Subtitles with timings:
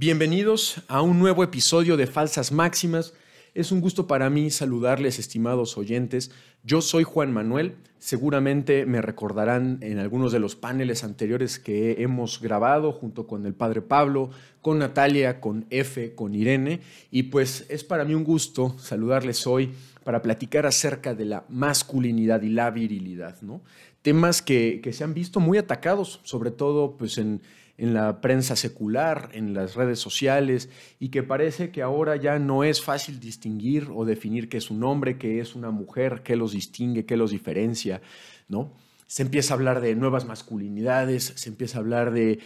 [0.00, 3.12] Bienvenidos a un nuevo episodio de Falsas Máximas.
[3.52, 6.30] Es un gusto para mí saludarles, estimados oyentes.
[6.64, 7.74] Yo soy Juan Manuel.
[7.98, 13.52] Seguramente me recordarán en algunos de los paneles anteriores que hemos grabado junto con el
[13.52, 14.30] padre Pablo,
[14.62, 16.80] con Natalia, con Efe, con Irene.
[17.10, 22.40] Y pues es para mí un gusto saludarles hoy para platicar acerca de la masculinidad
[22.40, 23.60] y la virilidad, ¿no?
[24.00, 27.42] Temas que, que se han visto muy atacados, sobre todo pues en
[27.80, 32.62] en la prensa secular, en las redes sociales, y que parece que ahora ya no
[32.62, 36.52] es fácil distinguir o definir qué es un hombre, qué es una mujer, qué los
[36.52, 38.02] distingue, qué los diferencia,
[38.48, 38.70] ¿no?
[39.06, 42.40] Se empieza a hablar de nuevas masculinidades, se empieza a hablar de,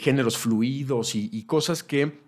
[0.00, 2.20] géneros fluidos y, cosas que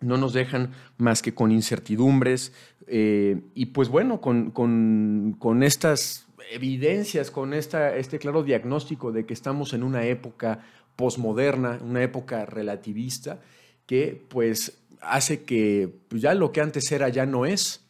[0.00, 2.52] no nos dejan más que con incertidumbres
[2.86, 9.32] eh, y pues bueno, con, con, estas evidencias, con esta, este claro diagnóstico de que
[9.32, 10.60] estamos en una época
[10.96, 13.40] posmoderna, una época relativista,
[13.86, 17.84] que pues hace que pues, ya lo que antes era ya no es.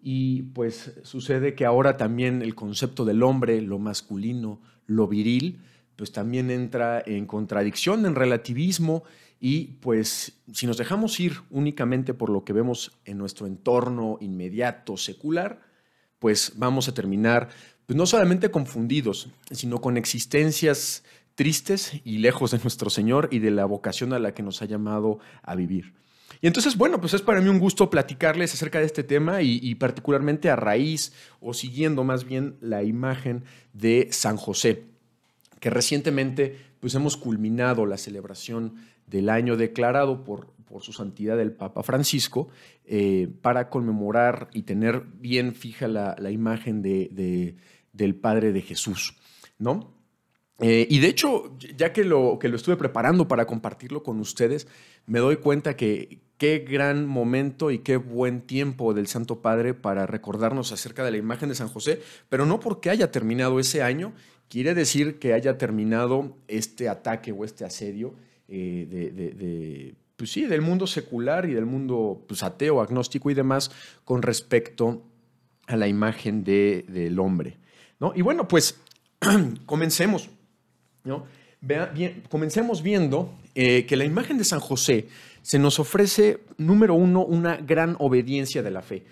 [0.00, 5.60] Y pues sucede que ahora también el concepto del hombre, lo masculino, lo viril,
[5.96, 9.02] pues también entra en contradicción, en relativismo,
[9.40, 14.96] y pues si nos dejamos ir únicamente por lo que vemos en nuestro entorno inmediato,
[14.96, 15.60] secular,
[16.18, 17.48] pues vamos a terminar
[17.86, 21.04] pues no solamente confundidos, sino con existencias
[21.36, 24.64] tristes y lejos de nuestro Señor y de la vocación a la que nos ha
[24.64, 25.94] llamado a vivir.
[26.40, 29.74] Y entonces, bueno, pues es para mí un gusto platicarles acerca de este tema y,
[29.76, 34.84] particularmente a raíz o siguiendo más bien la imagen de San José,
[35.60, 38.74] que recientemente pues hemos culminado la celebración
[39.06, 42.48] del año declarado por, por su santidad el Papa Francisco
[42.84, 47.56] eh, para conmemorar y tener bien fija la, imagen de,
[47.92, 49.16] del Padre de Jesús,
[49.58, 49.95] ¿no?
[50.58, 54.66] Eh, y de hecho, ya que lo, que lo estuve preparando para compartirlo con ustedes,
[55.06, 60.06] me doy cuenta que qué gran momento y qué buen tiempo del Santo Padre para
[60.06, 64.12] recordarnos acerca de la imagen de San José, pero no porque haya terminado ese año,
[64.48, 68.14] quiere decir que haya terminado este ataque o este asedio
[68.48, 73.70] eh, de, pues sí, del mundo secular y del mundo pues, ateo, agnóstico y demás
[74.04, 75.02] con respecto
[75.66, 77.58] a la imagen del hombre.
[77.98, 78.12] ¿no?
[78.14, 78.80] Y bueno, pues
[79.66, 80.30] comencemos.
[81.94, 85.08] Bien, comencemos viendo eh, que la imagen de San José
[85.42, 89.04] se nos ofrece, número uno, una gran obediencia de la fe.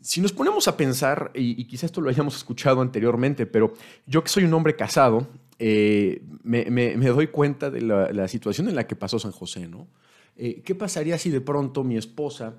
[0.00, 3.74] Si nos ponemos a pensar, y, quizás esto lo hayamos escuchado anteriormente, pero
[4.06, 5.26] yo que soy un hombre casado,
[5.58, 9.88] eh, me, doy cuenta de la, situación en la que pasó San José, ¿no?
[10.36, 12.54] Eh, ¿Qué pasaría si de pronto mi esposa,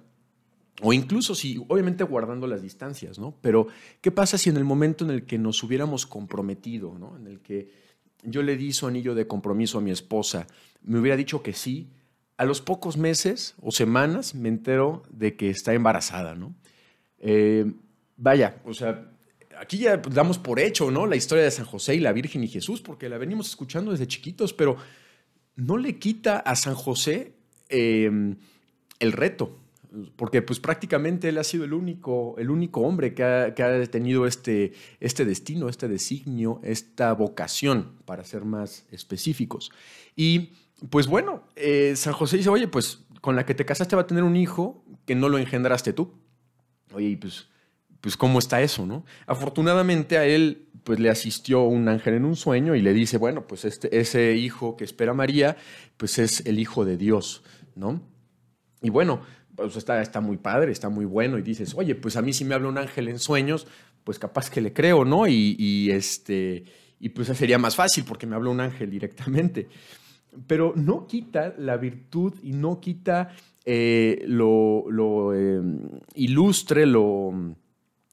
[0.82, 3.36] o incluso si, obviamente guardando las distancias, ¿no?
[3.42, 3.68] Pero,
[4.02, 7.18] ¿qué pasa si en el momento en el que nos hubiéramos comprometido, ¿no?
[7.18, 7.87] En el que
[8.28, 10.48] yo le di su anillo de compromiso a mi esposa,
[10.84, 11.88] me hubiera dicho que sí,
[12.36, 16.54] a los pocos meses o semanas me entero de que está embarazada, ¿no?
[17.20, 17.72] Eh,
[18.18, 19.10] vaya, o sea,
[19.60, 21.08] aquí ya damos por hecho, ¿no?
[21.08, 24.08] La historia de San José y la Virgen y Jesús, porque la venimos escuchando desde
[24.08, 24.78] chiquitos, pero
[25.56, 27.34] no le quita a San José
[27.70, 28.36] eh,
[29.00, 29.58] el reto,
[30.16, 34.74] porque pues prácticamente él ha sido el único, el único hombre que ha, tenido este,
[35.00, 39.72] este destino, este designio, esta vocación, para ser más específicos.
[40.16, 40.54] Y
[40.90, 44.08] pues bueno, eh, San José dice, oye, pues con la que te casaste va a
[44.08, 46.14] tener un hijo que no lo engendraste tú.
[46.94, 47.48] Oye, pues,
[48.02, 49.06] pues ¿cómo está eso, no?
[49.26, 53.46] Afortunadamente a él pues le asistió un ángel en un sueño y le dice, bueno,
[53.46, 55.58] pues este, ese hijo que espera María,
[55.98, 57.44] pues es el hijo de Dios,
[57.76, 58.02] ¿no?
[58.82, 59.22] Y bueno,
[59.58, 62.46] pues está, está muy padre, está muy bueno y dices, oye, pues a mí si
[62.46, 63.68] me habla un ángel en sueños,
[64.04, 65.28] pues capaz que le creo, ¿no?
[65.28, 66.64] Y, este,
[67.00, 69.68] y pues sería más fácil porque me habla un ángel directamente.
[70.46, 73.36] Pero no quita la virtud y no quita
[73.66, 77.56] eh, lo, em, ilustre, lo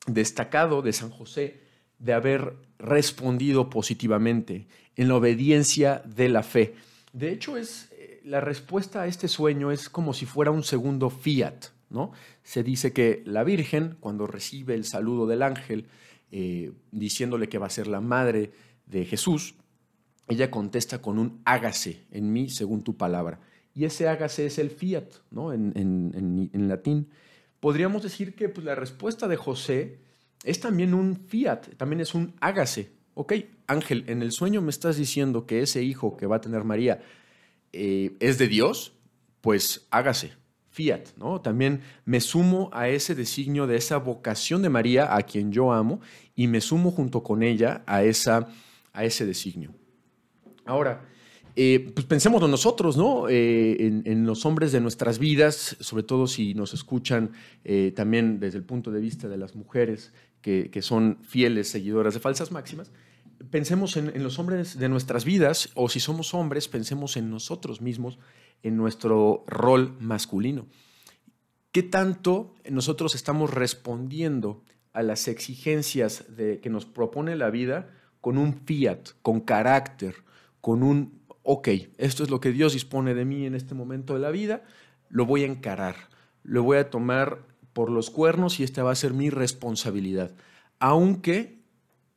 [0.06, 1.60] destacado de San José
[1.98, 4.66] de haber respondido positivamente
[4.96, 6.74] en la obediencia de la fe.
[7.12, 7.90] De hecho, es,
[8.24, 12.12] la respuesta a este sueño es como si fuera un segundo fiat, ¿no?
[12.42, 15.86] Se dice que la Virgen, cuando recibe el saludo del ángel,
[16.32, 18.52] eh, diciéndole que va a ser la madre
[18.86, 19.56] de Jesús,
[20.26, 23.40] ella contesta con un hágase en mí según tu palabra.
[23.74, 25.52] Y ese hágase es el fiat, ¿no?
[25.52, 27.10] En, latín.
[27.60, 29.98] Podríamos decir que pues, la respuesta de José
[30.44, 32.92] es también un fiat, también es un hágase.
[33.12, 33.34] Ok,
[33.66, 37.02] Ángel, en el sueño me estás diciendo que ese hijo que va a tener María
[37.74, 38.94] eh, es de Dios,
[39.40, 40.32] pues hágase,
[40.70, 41.40] fiat, ¿no?
[41.40, 46.00] También me sumo a ese designio de esa vocación de María, a quien yo amo,
[46.34, 48.48] y me sumo junto con ella a, esa,
[48.92, 49.74] a ese designio.
[50.64, 51.08] Ahora,
[51.56, 53.28] eh, pues pensémoslo nosotros, ¿no?
[53.28, 57.32] Eh, en, los hombres de nuestras vidas, sobre todo si nos escuchan
[57.94, 60.12] también desde el punto de vista de las mujeres
[60.44, 62.90] que, son fieles seguidoras de falsas máximas.
[63.54, 68.18] Pensemos en, los hombres de nuestras vidas, o si somos hombres, pensemos en nosotros mismos,
[68.64, 70.66] en nuestro rol masculino.
[71.70, 77.90] ¿Qué tanto nosotros estamos respondiendo a las exigencias de, que nos propone la vida
[78.20, 80.16] con un fiat, con carácter,
[80.60, 84.18] con un ok, esto es lo que Dios dispone de mí en este momento de
[84.20, 84.64] la vida,
[85.10, 85.94] lo voy a encarar,
[86.42, 90.34] lo voy a tomar por los cuernos y esta va a ser mi responsabilidad.
[90.80, 91.62] Aunque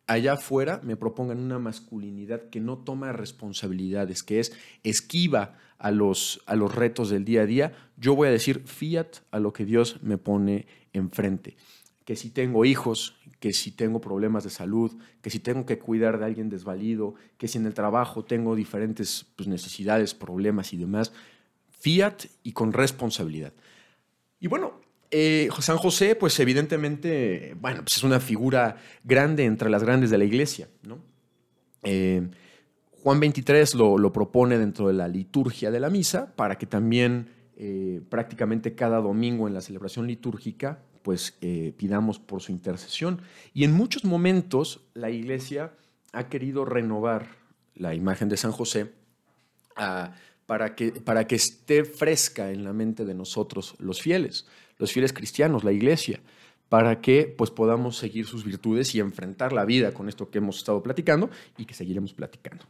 [0.07, 6.41] allá afuera me propongan una masculinidad que no toma responsabilidades, que es esquiva a los,
[6.47, 9.65] a los retos del día a día, yo voy a decir fiat a lo que
[9.65, 11.55] Dios me pone enfrente
[12.07, 16.19] que si tengo hijos, que si tengo problemas de salud, que si tengo que cuidar
[16.19, 21.11] de alguien desvalido, que si en el trabajo tengo diferentes pues, necesidades, problemas y demás,
[21.69, 23.51] fiat y con responsabilidad.
[24.39, 24.79] Y bueno,
[25.11, 30.17] eh, San José, pues evidentemente, bueno, pues es una figura grande entre las grandes de
[30.17, 30.67] la iglesia.
[31.83, 32.27] Eh,
[33.03, 38.01] Juan 23 lo, propone dentro de la liturgia de la misa para que también eh,
[38.09, 41.37] prácticamente cada domingo en la celebración litúrgica pues
[41.77, 43.21] pidamos por su intercesión.
[43.53, 45.71] Y en muchos momentos la iglesia
[46.11, 47.29] ha querido renovar
[47.75, 48.91] la imagen de San José
[50.47, 54.47] para, que, para que esté fresca en la mente de nosotros, los fieles,
[54.79, 56.19] los fieles cristianos, la iglesia,
[56.69, 60.57] para que pues, podamos seguir sus virtudes y enfrentar la vida con esto que hemos
[60.57, 62.65] estado platicando y que seguiremos platicando.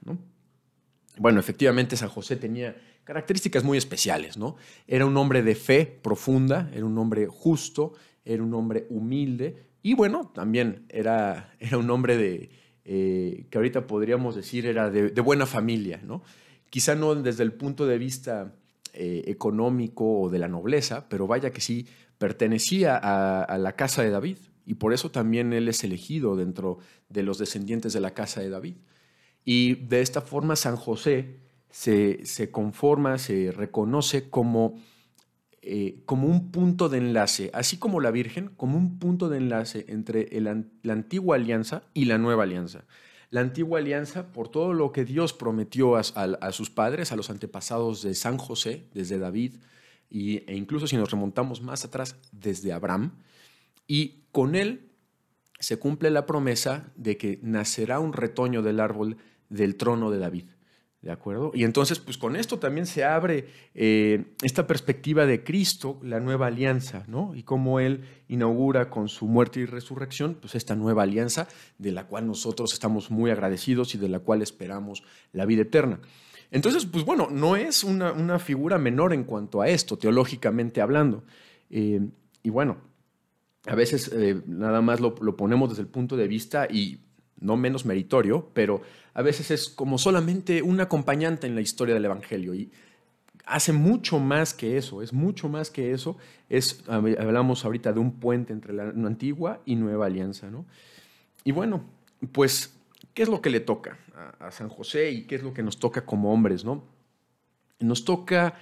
[1.17, 4.57] Bueno, efectivamente San José tenía características muy especiales, ¿no?
[4.85, 7.93] Era un hombre de fe profunda, era un hombre justo,
[8.25, 12.49] era un hombre humilde y bueno, también era, era un hombre de,
[12.83, 16.21] eh, que ahorita podríamos decir era de, buena familia, ¿no?
[16.69, 18.53] Quizá no desde el punto de vista
[18.93, 21.87] eh, económico o de la nobleza, pero vaya que sí
[22.17, 26.79] pertenecía a, la casa de David y por eso también él es elegido dentro
[27.09, 28.75] de los descendientes de la casa de David.
[29.45, 31.37] Y de esta forma San José
[31.69, 34.75] se, se conforma, se reconoce como
[35.69, 39.83] eh, como un punto de enlace, así como la Virgen, como un punto de enlace
[39.89, 42.85] entre la antigua alianza y la nueva alianza.
[43.29, 48.01] La antigua alianza, por todo lo que Dios prometió a, sus padres, a los antepasados
[48.01, 49.55] de San José, desde David,
[50.09, 53.11] y, e incluso si nos remontamos más atrás, desde Abraham,
[53.85, 54.89] y con él
[55.59, 59.17] se cumple la promesa de que nacerá un retoño del árbol
[59.49, 60.45] del trono de David.
[61.01, 61.51] ¿De acuerdo?
[61.53, 66.47] Y entonces, pues con esto también se abre eh, esta perspectiva de Cristo, la nueva
[66.47, 67.35] alianza, ¿no?
[67.35, 71.47] Y cómo Él inaugura con su muerte y resurrección, pues esta nueva alianza
[71.77, 75.03] de la cual nosotros estamos muy agradecidos y de la cual esperamos
[75.33, 75.99] la vida eterna.
[76.49, 81.23] Entonces, pues bueno, no es una, figura menor en cuanto a esto, teológicamente hablando.
[81.69, 82.01] Eh,
[82.41, 82.77] y bueno,
[83.67, 87.01] a veces eh, nada más lo, lo ponemos desde el punto de vista y
[87.39, 88.81] no menos meritorio, pero
[89.13, 92.71] a veces es como solamente un acompañante en la historia del Evangelio y
[93.47, 96.17] hace mucho más que eso, es mucho más que eso.
[96.49, 100.49] Es, hablamos ahorita de un puente entre la antigua y nueva alianza.
[100.49, 100.65] ¿no?
[101.43, 101.83] Y bueno,
[102.31, 102.75] pues,
[103.13, 103.97] ¿qué es lo que le toca
[104.39, 106.65] a, San José y qué es lo que nos toca como hombres?
[106.65, 106.83] ¿no?
[107.79, 108.55] Nos toca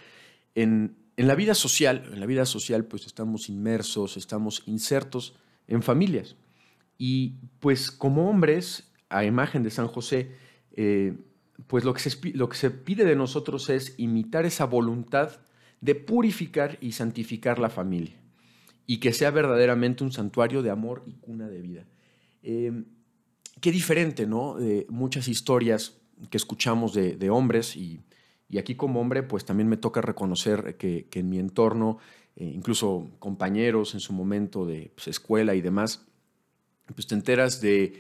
[0.54, 5.36] en, en la vida social, en la vida social pues estamos inmersos, estamos insertos
[5.68, 6.36] en familias.
[6.98, 10.32] Y pues como hombres, a imagen de San José,
[10.74, 11.18] eh,
[11.68, 15.40] pues lo que, se, lo que se pide de nosotros es imitar esa voluntad
[15.82, 18.20] de purificar y santificar la familia
[18.88, 21.86] y que sea verdaderamente un santuario de amor y cuna de vida.
[22.44, 22.84] Eh,
[23.62, 24.56] qué diferente, ¿no?
[24.56, 25.98] De muchas historias
[26.30, 28.02] que escuchamos de, hombres y,
[28.58, 31.98] aquí como hombre, pues también me toca reconocer que, en mi entorno,
[32.36, 36.08] eh, incluso compañeros en su momento de pues, escuela y demás,
[36.94, 38.00] pues te enteras de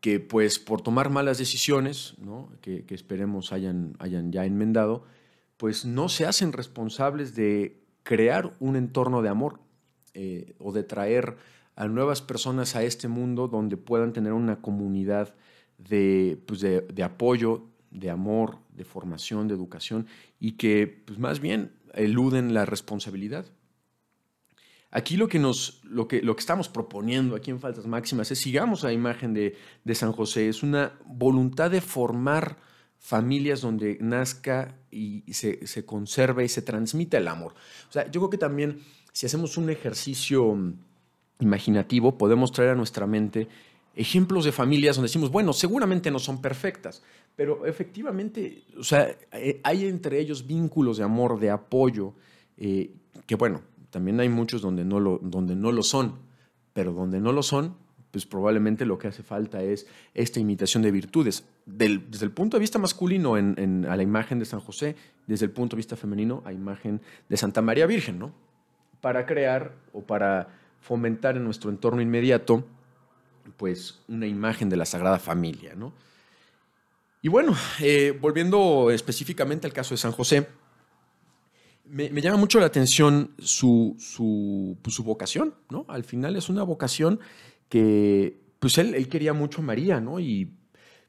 [0.00, 2.14] que pues por tomar malas decisiones,
[2.60, 5.04] que, esperemos hayan, hayan ya enmendado,
[5.56, 9.60] pues no se hacen responsables de crear un entorno de amor
[10.14, 11.36] eh, o de traer
[11.76, 15.34] a nuevas personas a este mundo donde puedan tener una comunidad
[15.78, 20.06] de, pues de, de apoyo, de amor, de formación, de educación
[20.38, 23.46] y que pues más bien eluden la responsabilidad.
[24.90, 28.40] Aquí lo que, nos, lo, que, lo que estamos proponiendo aquí en Faltas Máximas es
[28.40, 29.54] sigamos a la imagen de,
[29.94, 32.56] San José, es una voluntad de formar
[32.98, 37.54] familias donde nazca y se, se conserve y se transmita el amor.
[37.88, 38.80] O sea, yo creo que también
[39.12, 40.56] si hacemos un ejercicio
[41.40, 43.48] imaginativo, podemos traer a nuestra mente
[43.94, 47.02] ejemplos de familias donde decimos, bueno, seguramente no son perfectas,
[47.36, 52.14] pero efectivamente, o sea, eh, hay entre ellos vínculos de amor, de apoyo,
[52.56, 52.92] eh,
[53.26, 56.18] que bueno, también hay muchos donde no, lo, donde no lo son,
[56.72, 57.76] pero donde no lo son,
[58.10, 61.44] pues probablemente lo que hace falta es esta imitación de virtudes.
[61.66, 65.52] desde el punto de vista masculino en, a la imagen de San José, desde el
[65.52, 68.32] punto de vista femenino a imagen de Santa María Virgen, ¿no?
[69.00, 70.48] Para crear o para
[70.80, 72.64] fomentar en nuestro entorno inmediato,
[73.56, 75.92] pues una imagen de la Sagrada Familia, ¿no?
[77.22, 80.46] Y bueno, eh, volviendo específicamente al caso de San José,
[81.90, 85.84] me, llama mucho la atención su, su, pues, su vocación, ¿no?
[85.88, 87.20] Al final es una vocación
[87.68, 90.20] que pues él, él quería mucho a María, ¿no?
[90.20, 90.52] Y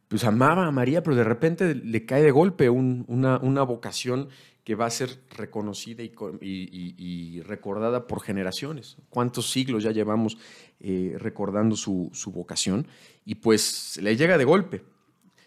[0.07, 4.27] pues amaba a María, pero de repente le cae de golpe una, una, vocación
[4.63, 8.97] que va a ser reconocida y, recordada por generaciones.
[9.09, 10.37] ¿Cuántos siglos ya llevamos
[10.81, 12.87] eh, recordando su, su, vocación?
[13.23, 14.83] Y pues le llega de golpe.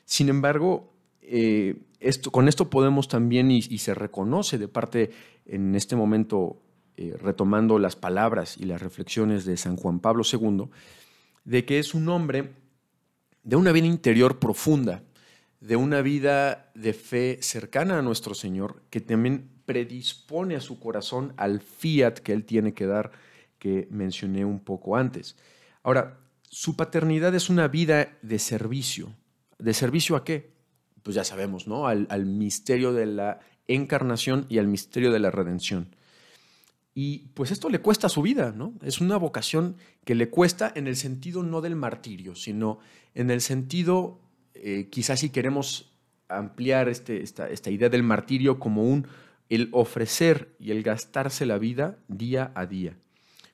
[0.06, 1.76] Sin embargo, eh,
[2.30, 5.10] con esto podemos también, y, se reconoce de parte
[5.46, 6.62] en este momento,
[6.96, 10.68] eh, retomando las palabras y las reflexiones de San Juan Pablo II,
[11.44, 12.52] de que es un hombre
[13.42, 15.02] de una vida interior profunda,
[15.60, 21.32] de una vida de fe cercana a nuestro Señor, que también predispone a su corazón
[21.36, 23.12] al fiat que él tiene que dar,
[23.58, 25.36] que mencioné un poco antes.
[25.82, 29.12] Ahora, su paternidad es una vida de servicio.
[29.58, 30.53] ¿De servicio a qué?
[31.04, 31.86] Pues ya sabemos, ¿no?
[31.86, 35.94] Al, al misterio de la encarnación y al misterio de la redención.
[36.94, 38.74] Y pues esto le cuesta su vida, ¿no?
[38.82, 42.78] Es una vocación que le cuesta en el sentido no del martirio, sino
[43.14, 44.20] en el sentido,
[44.54, 45.92] eh, quizás si queremos
[46.28, 49.08] ampliar este, esta, esta, idea del martirio como un,
[49.48, 52.96] el ofrecer y el gastarse la vida día a día,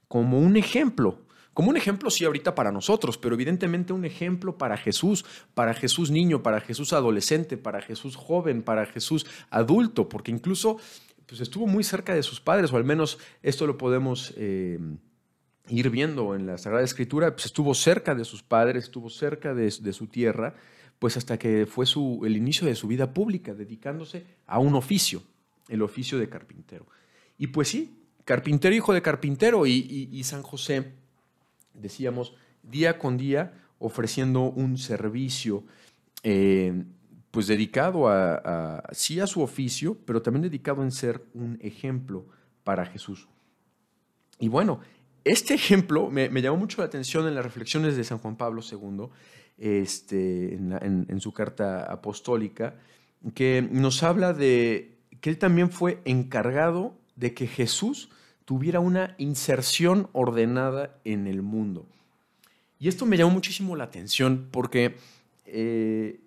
[0.07, 1.23] como un ejemplo,
[1.61, 6.11] como un ejemplo sí ahorita para nosotros, pero evidentemente un ejemplo para Jesús, para Jesús
[6.11, 10.79] niño, para Jesús adolescente, para Jesús joven, para Jesús adulto, porque incluso
[11.27, 14.79] pues estuvo muy cerca de sus padres, o al menos esto lo podemos eh,
[15.69, 19.71] ir viendo en la Sagrada Escritura, pues estuvo cerca de sus padres, estuvo cerca de,
[19.71, 20.55] su tierra,
[20.99, 25.23] pues hasta que fue su, el inicio de su vida pública, dedicándose a un oficio,
[25.69, 26.87] el oficio de carpintero.
[27.37, 30.95] Y pues sí, carpintero, hijo de carpintero, y, San José,
[31.75, 35.65] decíamos, día con día ofreciendo un servicio
[36.23, 36.85] eh,
[37.31, 42.27] pues dedicado a, sí a su oficio, pero también dedicado en ser un ejemplo
[42.65, 43.29] para Jesús.
[44.39, 44.81] Y bueno,
[45.25, 49.07] este ejemplo me, llamó mucho la atención en las reflexiones de San Juan Pablo II,
[49.59, 52.75] este, en, su carta apostólica,
[53.35, 58.11] que nos habla de que él también fue encargado de que Jesús
[58.51, 61.87] tuviera una inserción ordenada en el mundo.
[62.81, 64.97] Y esto me llamó muchísimo la atención porque
[65.47, 66.19] eh,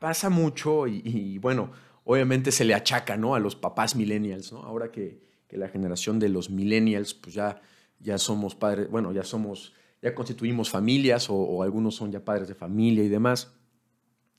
[0.00, 1.70] pasa mucho y, bueno,
[2.02, 3.36] obviamente se le achaca ¿no?
[3.36, 4.64] a los papás millennials, ¿no?
[4.64, 5.20] Ahora que,
[5.52, 7.62] la generación de los millennials, pues ya,
[8.00, 9.72] ya somos padres, bueno, ya somos,
[10.02, 13.52] ya constituimos familias o, algunos son ya padres de familia y demás,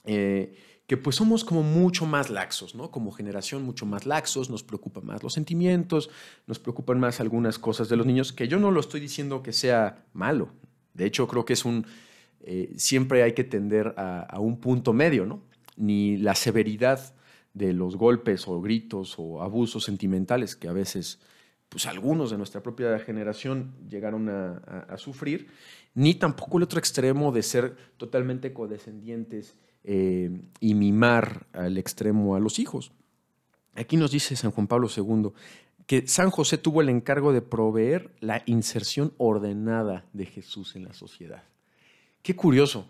[0.04, 0.58] eh,
[0.88, 2.92] que pues somos como mucho más laxos, ¿no?
[2.92, 6.10] Como generación mucho más laxos, nos preocupan más los sentimientos,
[6.48, 9.54] nos preocupan más algunas cosas de los niños, que yo no lo estoy diciendo que
[9.54, 10.50] sea malo,
[10.94, 11.86] de hecho creo que es un,
[12.42, 15.42] eh, siempre hay que tender a, a un punto medio, ¿no?
[15.76, 17.14] ni la severidad
[17.54, 21.20] de los golpes o gritos o abusos sentimentales que a veces
[21.70, 25.48] pues algunos de nuestra propia generación llegaron a, sufrir,
[25.94, 30.30] ni tampoco el otro extremo de ser totalmente codescendientes eh,
[30.60, 32.92] y mimar al extremo a los hijos.
[33.76, 35.32] Aquí nos dice San Juan Pablo II
[35.88, 40.94] que San José tuvo el encargo de proveer la inserción ordenada de Jesús en la
[40.94, 41.44] sociedad.
[42.22, 42.86] Qué curioso,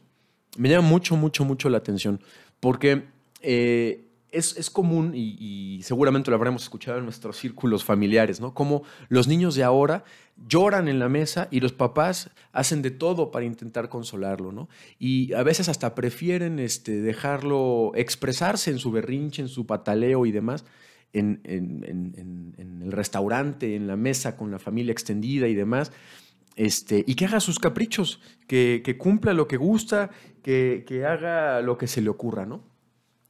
[0.57, 2.19] me llama mucho, mucho, mucho la atención,
[2.59, 3.03] porque
[3.41, 4.06] eh,
[4.37, 8.53] es, común, y, seguramente lo habremos escuchado en nuestros círculos familiares, ¿no?
[8.53, 10.03] Como los niños de ahora
[10.47, 14.69] lloran en la mesa y los papás hacen de todo para intentar consolarlo, ¿no?
[14.99, 20.31] Y a veces hasta prefieren este, dejarlo expresarse en su berrinche, en su pataleo y
[20.31, 20.65] demás.
[21.13, 25.91] En, el restaurante, en la mesa con la familia extendida y demás,
[26.57, 30.11] este, y que haga sus caprichos, que, cumpla lo que gusta,
[30.43, 32.76] que, haga lo que se le ocurra, ¿no?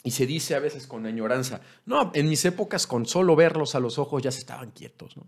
[0.03, 3.79] Y se dice a veces con añoranza, no, en mis épocas con solo verlos a
[3.79, 5.25] los ojos ya se estaban quietos, ¿no?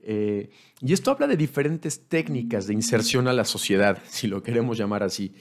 [0.00, 0.50] Eh,
[0.80, 5.02] y esto habla de diferentes técnicas de inserción a la sociedad, si lo queremos llamar
[5.02, 5.34] así.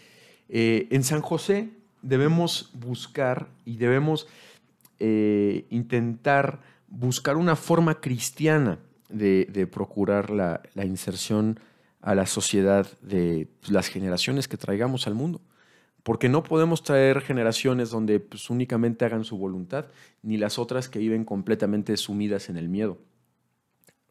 [0.50, 1.70] Eh, en San José
[2.02, 4.28] debemos buscar y debemos
[5.00, 11.60] eh, intentar buscar una forma cristiana de, procurar la, inserción
[12.02, 15.40] a la sociedad de las generaciones que traigamos al mundo.
[16.08, 19.88] Porque no podemos traer generaciones donde pues, únicamente hagan su voluntad,
[20.22, 22.98] ni las otras que viven completamente sumidas en el miedo.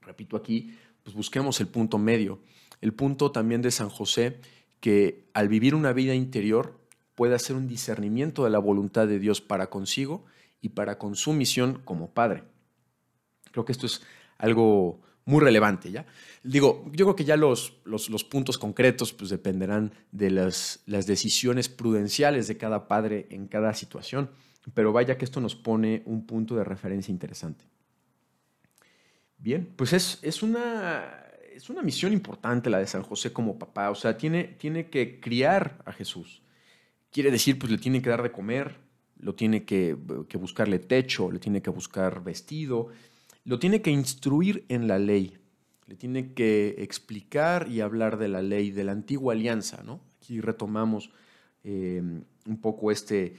[0.02, 2.38] Repito aquí, pues busquemos el punto medio.
[2.82, 4.42] El punto también de San José,
[4.80, 6.78] que al vivir una vida interior
[7.14, 10.26] puede hacer un discernimiento de la voluntad de Dios para consigo
[10.60, 12.42] y para con su misión como padre.
[13.52, 14.02] Creo que esto es
[14.36, 16.06] algo muy relevante, ¿ya?
[16.42, 21.68] Digo, yo creo que ya los, los, puntos concretos pues, dependerán de las, las, decisiones
[21.68, 24.30] prudenciales de cada padre en cada situación,
[24.72, 27.64] pero vaya que esto nos pone un punto de referencia interesante.
[29.38, 33.90] Bien, pues es, es, una, es una misión importante la de San José como papá,
[33.90, 36.42] o sea, tiene, tiene que criar a Jesús.
[37.10, 38.76] Quiere decir, pues le tiene que dar de comer,
[39.18, 39.96] lo tiene que,
[40.28, 42.90] que buscarle techo, le tiene que buscar vestido,
[43.46, 45.38] lo tiene que instruir en la ley,
[45.86, 49.84] le tiene que explicar y hablar de la ley, de la antigua alianza.
[49.84, 50.00] ¿no?
[50.16, 51.10] Aquí retomamos
[51.62, 52.02] eh,
[52.44, 53.36] un poco este,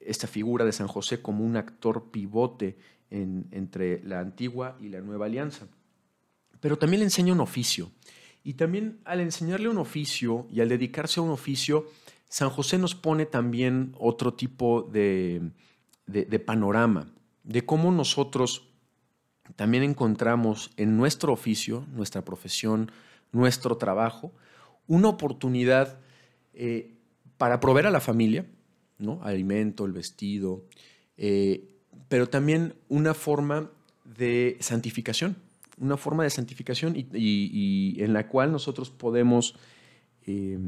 [0.00, 2.78] esta figura de San José como un actor pivote
[3.10, 5.66] entre la antigua y la nueva alianza.
[6.60, 7.90] Pero también le enseña un oficio.
[8.42, 11.90] Y también al enseñarle un oficio y al dedicarse a un oficio,
[12.26, 15.50] San José nos pone también otro tipo de,
[16.06, 17.12] de panorama,
[17.44, 18.71] de cómo nosotros
[19.56, 22.90] también encontramos en nuestro oficio, nuestra profesión,
[23.32, 24.32] nuestro trabajo,
[24.86, 25.98] una oportunidad
[26.54, 26.94] eh,
[27.38, 28.46] para proveer a la familia,
[28.98, 29.20] ¿no?
[29.22, 30.64] alimento, el vestido,
[31.16, 31.68] eh,
[32.08, 33.70] pero también una forma
[34.04, 35.36] de santificación,
[35.78, 39.56] una forma de santificación y, en la cual nosotros podemos
[40.26, 40.58] eh,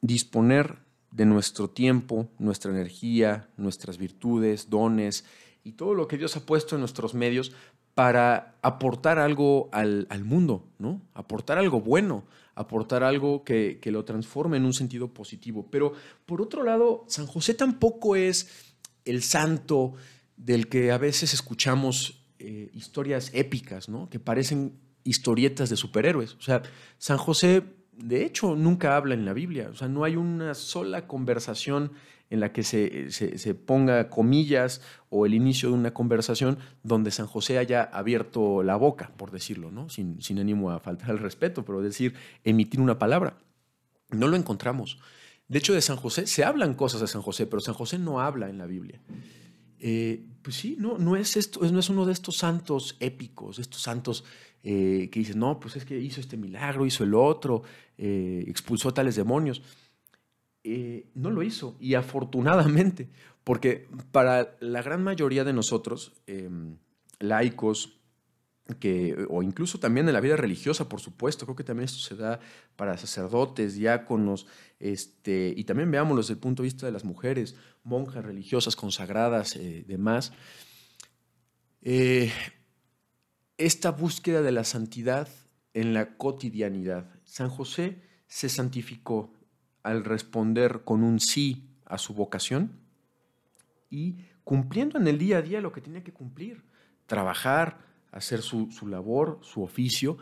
[0.00, 0.78] disponer
[1.10, 5.24] de nuestro tiempo, nuestra energía, nuestras virtudes, dones
[5.64, 7.52] y todo lo que Dios ha puesto en nuestros medios
[7.94, 11.02] para aportar algo al, mundo, ¿no?
[11.14, 15.66] Aportar algo bueno, aportar algo que, lo transforme en un sentido positivo.
[15.70, 15.92] Pero
[16.26, 19.94] por otro lado, San José tampoco es el santo
[20.36, 24.08] del que a veces escuchamos eh, historias épicas, ¿no?
[24.08, 26.34] Que parecen historietas de superhéroes.
[26.34, 26.62] O sea,
[26.98, 29.68] San José, de hecho, nunca habla en la Biblia.
[29.70, 31.92] O sea, no hay una sola conversación
[32.30, 37.26] en la que se, se, ponga comillas o el inicio de una conversación donde San
[37.26, 39.88] José haya abierto la boca, por decirlo, ¿no?
[39.88, 42.14] sin, sin ánimo a faltar al respeto, pero decir,
[42.44, 43.36] emitir una palabra.
[44.10, 44.98] No lo encontramos.
[45.48, 48.20] De hecho, de San José se hablan cosas de San José, pero San José no
[48.20, 49.00] habla en la Biblia.
[49.80, 53.82] Eh, pues sí, no, no, es esto, no es uno de estos santos épicos, estos
[53.82, 54.24] santos
[54.62, 57.62] eh, que dicen, no, pues es que hizo este milagro, hizo el otro,
[57.98, 59.62] eh, expulsó a tales demonios.
[60.64, 61.76] Eh, no lo hizo.
[61.80, 63.08] Y afortunadamente,
[63.44, 66.76] porque para la gran mayoría de nosotros, em,
[67.18, 68.00] laicos,
[68.78, 72.14] que, o incluso también en la vida religiosa, por supuesto, creo que también esto se
[72.14, 72.40] da
[72.76, 74.46] para sacerdotes, diáconos,
[74.78, 79.56] este, y también veámoslo desde el punto de vista de las mujeres, monjas religiosas, consagradas,
[79.56, 80.32] eh, demás.
[81.82, 82.30] Eh,
[83.56, 85.28] esta búsqueda de la santidad
[85.74, 87.10] en la cotidianidad.
[87.24, 89.32] San José se santificó,
[89.82, 92.72] al responder con un sí a su vocación
[93.90, 96.62] y cumpliendo en el día a día lo que tenía que cumplir,
[97.06, 97.78] trabajar,
[98.12, 100.18] hacer su, labor, su oficio,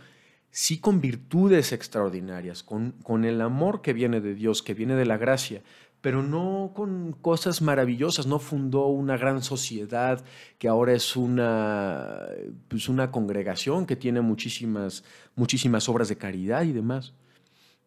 [0.51, 5.07] sí con virtudes extraordinarias, con, con el amor que viene de Dios, que viene de
[5.07, 5.63] la gracia,
[6.01, 10.25] pero no con cosas maravillosas, no fundó una gran sociedad
[10.59, 12.29] que ahora es una,
[12.69, 17.15] pues una congregación que tiene muchísimas, muchísimas obras de caridad y demás.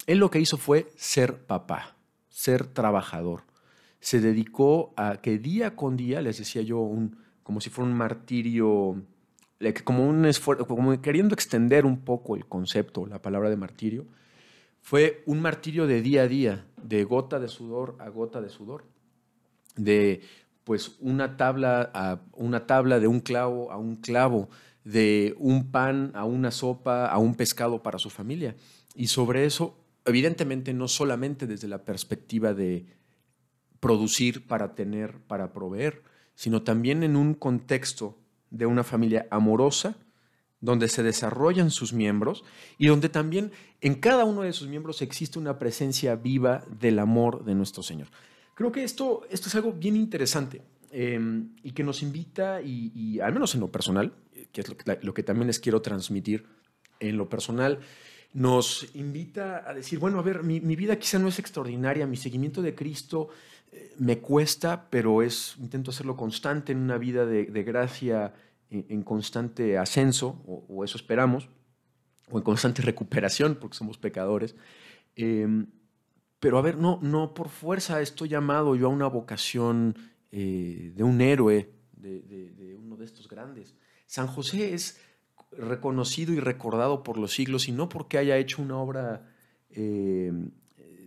[0.08, 1.96] Él lo que hizo fue ser papá,
[2.30, 3.44] ser trabajador.
[4.00, 7.98] Se dedicó a que día con día, les decía yo, un, como si fuera un
[7.98, 9.02] martirio,
[9.84, 14.06] como un esfuerzo, como queriendo extender un poco el concepto, la palabra de martirio,
[14.82, 18.86] fue un martirio de día a día, de gota de sudor a gota de sudor,
[19.76, 20.22] de
[20.64, 24.50] pues una tabla a una tabla de un clavo a un clavo,
[24.84, 28.56] de un pan a una sopa a un pescado para su familia.
[28.96, 32.86] Y sobre eso evidentemente no solamente desde la perspectiva de
[33.80, 36.04] producir para tener, para proveer,
[36.36, 38.18] sino también en un contexto
[38.50, 39.96] de una familia amorosa,
[40.60, 42.44] donde se desarrollan sus miembros
[42.78, 47.44] y donde también en cada uno de sus miembros existe una presencia viva del amor
[47.44, 48.08] de nuestro Señor.
[48.54, 50.62] Creo que esto, esto es algo bien interesante
[50.92, 54.14] em, y que nos invita, y, al menos en lo personal,
[54.52, 56.46] que es lo que, lo que también les quiero transmitir,
[57.00, 57.80] en lo personal,
[58.34, 62.62] nos invita a decir, bueno, a ver, mi, vida quizá no es extraordinaria, mi seguimiento
[62.62, 63.30] de Cristo
[63.72, 68.34] eh, me cuesta, pero es, intento hacerlo constante en una vida de, gracia
[68.70, 71.50] en, constante ascenso, o, eso esperamos.
[72.30, 74.56] o en constante recuperación, porque somos pecadores.
[75.15, 75.67] Em,
[76.39, 79.96] pero a ver, no, no por fuerza estoy llamado yo a una vocación
[80.32, 83.76] eh, de un héroe, de, uno de estos grandes.
[84.08, 85.00] San José es
[85.52, 89.30] reconocido y recordado por los siglos y no porque haya hecho una obra,
[89.70, 90.52] em,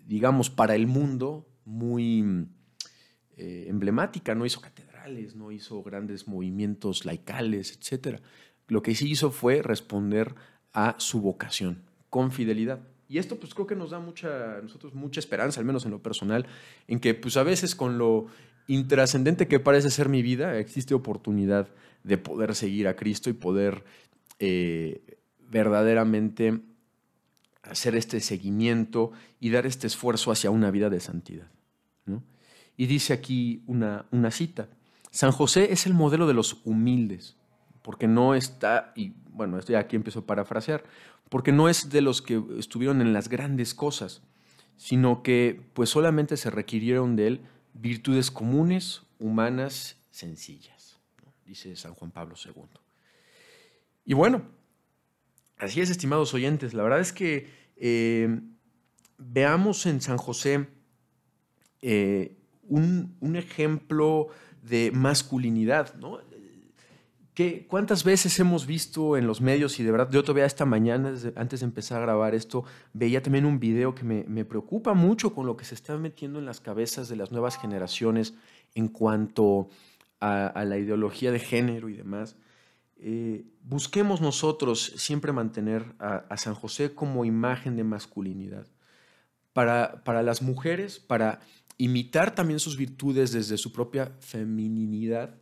[0.06, 2.46] digamos, para el mundo muy
[3.36, 8.20] eh, emblemática, no hizo catedrales, no hizo grandes movimientos laicales, etc.
[8.68, 10.34] Lo que sí hizo fue responder
[10.72, 12.80] a su vocación con fidelidad.
[13.08, 16.02] Y esto pues creo que nos da mucha, nosotros mucha esperanza, al menos en lo
[16.02, 16.46] personal,
[16.86, 18.26] en que pues a veces con lo
[18.66, 21.68] intrascendente que parece ser mi vida, existe oportunidad
[22.02, 23.84] de poder seguir a Cristo y poder
[24.38, 26.60] eh, verdaderamente
[27.62, 31.48] hacer este seguimiento y dar este esfuerzo hacia una vida de santidad.
[32.76, 34.68] Y dice aquí una, una cita,
[35.12, 37.36] San José es el modelo de los humildes,
[37.82, 40.82] porque no está, y bueno, esto ya aquí empiezo a parafrasear,
[41.28, 44.22] porque no es de los que estuvieron en las grandes cosas,
[44.76, 47.40] sino que pues solamente se requirieron de él
[47.74, 50.98] virtudes comunes, humanas, sencillas,
[51.46, 52.52] dice San Juan Pablo II.
[54.04, 54.42] Y bueno,
[55.58, 58.40] así es, estimados oyentes, la verdad es que eh,
[59.18, 60.68] veamos en San José
[61.82, 62.36] eh,
[62.68, 64.28] un, ejemplo
[64.62, 66.18] de masculinidad, ¿no?
[67.66, 71.60] ¿Cuántas veces hemos visto en los medios y de verdad, yo todavía esta mañana, antes
[71.60, 75.56] de empezar a grabar esto, veía también un video que me, preocupa mucho con lo
[75.56, 78.34] que se está metiendo en las cabezas de las nuevas generaciones
[78.76, 79.68] en cuanto
[80.20, 82.36] a, la ideología de género y demás.
[83.06, 88.66] Eh, busquemos nosotros siempre mantener a, San José como imagen de masculinidad.
[89.52, 91.40] Para, para las mujeres, para
[91.76, 95.38] imitar también sus virtudes desde su propia femininidad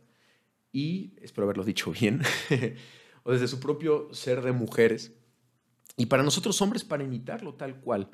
[0.73, 2.21] y, espero haberlo dicho bien,
[3.23, 5.13] o desde su propio ser de mujeres.
[5.95, 8.11] Y para nosotros hombres, para imitarlo tal cual,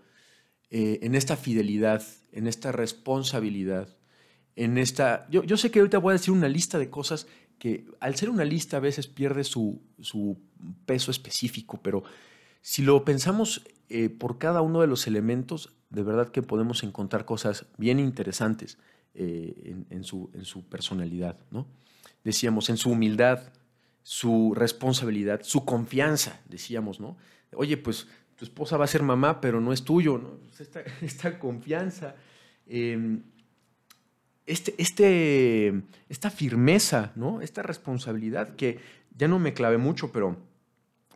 [0.70, 3.98] eh, en esta fidelidad, en esta responsabilidad,
[4.56, 5.28] en esta...
[5.32, 7.26] Yo, yo, sé que ahorita voy a decir una lista de cosas
[7.60, 10.38] que al ser una lista a veces pierde su, su
[10.86, 12.04] peso específico, pero
[12.62, 17.26] si lo pensamos eh, por cada uno de los elementos, de verdad que podemos encontrar
[17.26, 18.78] cosas bien interesantes
[19.14, 21.68] eh, en, su, en, su, personalidad, ¿no?
[22.24, 23.52] Decíamos, en su humildad,
[24.04, 27.18] su responsabilidad, su confianza, decíamos, ¿no?
[27.54, 30.38] Oye, pues tu esposa va a ser mamá, pero no es tuyo, ¿no?
[30.38, 30.70] Pues,
[31.02, 32.16] esta, confianza,
[32.68, 33.24] em,
[34.50, 37.40] este, este, esta firmeza, ¿no?
[37.42, 38.80] Esta responsabilidad que
[39.16, 40.38] ya no me clave mucho, pero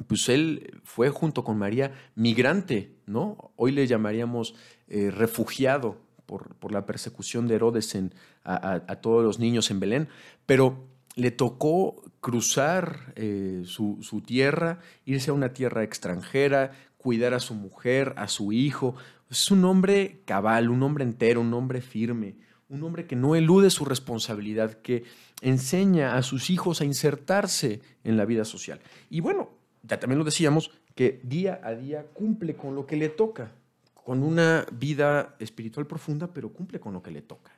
[0.08, 3.52] pues él fue junto con María migrante, ¿no?
[3.56, 4.54] Hoy le llamaríamos
[4.88, 7.98] eh, refugiado por, la persecución de Herodes
[8.44, 10.10] a, todos los niños en Belén,
[10.46, 17.40] pero le tocó cruzar eh, su, su, tierra, irse a una tierra extranjera, cuidar a
[17.40, 18.96] su mujer, a su hijo.
[19.30, 22.36] Es un hombre cabal, un hombre entero, un hombre firme,
[22.70, 25.04] un hombre que no elude su responsabilidad, que
[25.42, 28.80] enseña a sus hijos a insertarse en la vida social.
[29.10, 29.50] Y bueno,
[29.84, 33.52] ya también lo decíamos, que día a día cumple con lo que le toca,
[33.94, 37.52] con una vida espiritual profunda, pero cumple con lo que le toca.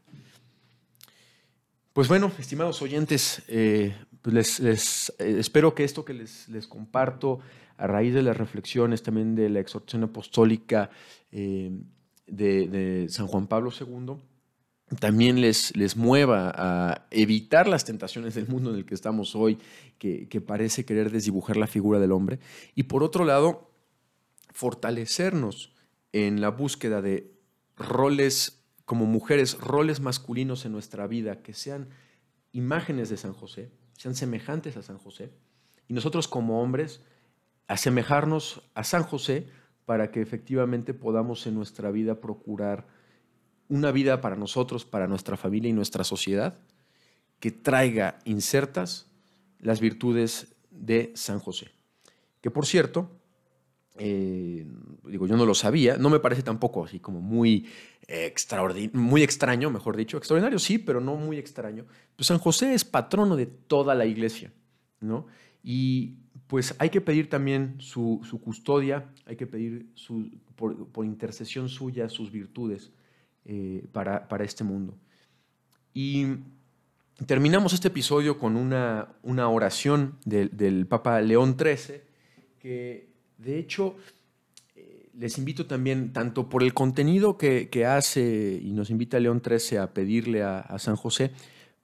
[1.94, 7.40] Pues bueno, estimados oyentes, eh, pues les, eh, espero que esto que les, comparto
[7.78, 10.90] a raíz de las reflexiones también de la exhortación apostólica
[11.32, 11.72] eh,
[12.28, 14.18] de San Juan Pablo II,
[15.00, 19.58] también les, les mueva a evitar las tentaciones del mundo en el que estamos hoy,
[19.98, 22.40] que, parece querer desdibujar la figura del hombre.
[22.76, 23.72] Y por otro lado,
[24.54, 25.74] fortalecernos
[26.14, 27.34] en la búsqueda de
[27.76, 31.90] roles como mujeres, roles masculinos en nuestra vida, que sean
[32.52, 35.32] imágenes de San José, sean semejantes a San José.
[35.88, 37.02] Y nosotros como hombres,
[37.68, 39.48] asemejarnos a San José
[39.86, 42.86] para que efectivamente podamos en nuestra vida procurar
[43.68, 46.58] una vida para nosotros, para nuestra familia y nuestra sociedad,
[47.40, 49.08] que traiga insertas
[49.60, 51.72] las virtudes de San José.
[52.42, 53.10] Que por cierto,
[53.98, 54.68] eh,
[55.08, 57.68] digo, yo no lo sabía, no me parece tampoco así como muy,
[58.94, 61.86] muy extraño, mejor dicho, extraordinario sí, pero no muy extraño.
[62.16, 64.52] Pues San José es patrono de toda la iglesia,
[65.00, 65.28] ¿no?
[65.64, 72.08] Y pues hay que pedir también su, custodia, hay que pedir su, por intercesión suya
[72.08, 72.92] sus virtudes
[73.48, 74.98] eh, para, este mundo.
[75.94, 76.26] Y
[77.28, 82.02] terminamos este episodio con una, una oración del, Papa León XIII,
[82.58, 83.98] que de hecho
[84.76, 89.78] eh, les invito también, tanto por el contenido que, hace y nos invita León XIII
[89.78, 91.30] a pedirle a, San José,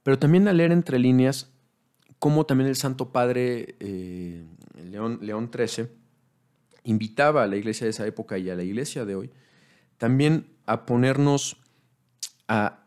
[0.01, 1.51] pero también a leer entre líneas
[2.17, 4.43] cómo también el Santo Padre eh,
[4.89, 5.87] León, León XIII
[6.85, 9.29] invitaba a la iglesia de esa época y a la iglesia de hoy
[10.01, 11.57] también a ponernos
[12.47, 12.85] a,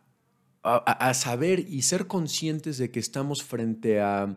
[0.63, 4.37] a, saber y ser conscientes de que estamos frente a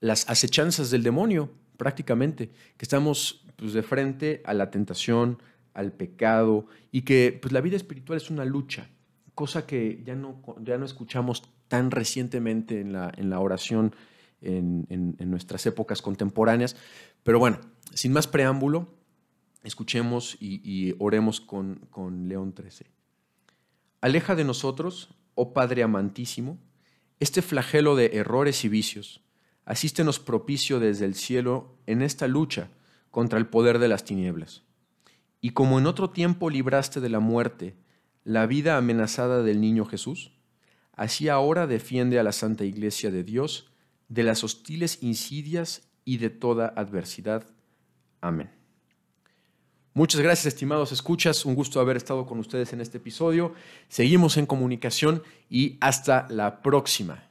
[0.00, 5.38] las acechanzas del demonio, prácticamente, que estamos pues, de frente a la tentación,
[5.74, 8.88] al pecado y que pues, la vida espiritual es una lucha,
[9.34, 13.94] cosa que ya no, ya no escuchamos tan recientemente en la, en la oración
[14.40, 16.76] en, en, nuestras épocas contemporáneas.
[17.22, 17.60] Pero bueno,
[17.94, 18.88] sin más preámbulo,
[19.64, 22.86] escuchemos y, oremos con, con León 13.
[24.00, 26.58] Aleja de nosotros, oh Padre amantísimo,
[27.18, 29.22] este flagelo de errores y vicios.
[29.64, 32.68] Asístenos propicio desde el cielo en esta lucha
[33.10, 34.62] contra el poder de las tinieblas.
[35.40, 37.76] Y como en otro tiempo libraste de la muerte
[38.24, 40.32] la vida amenazada del niño Jesús,
[40.92, 43.70] así ahora defiende a la Santa Iglesia de Dios
[44.08, 47.46] de las hostiles insidias y de toda adversidad.
[48.20, 48.63] Amén.
[49.96, 51.44] Muchas gracias, estimados escuchas.
[51.44, 53.54] Un gusto haber estado con ustedes en este episodio.
[53.88, 57.28] Seguimos en comunicación y hasta la próxima.